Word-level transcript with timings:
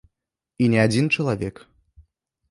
І 0.63 0.69
не 0.73 0.79
адзін 0.85 1.09
чалавек. 1.17 1.61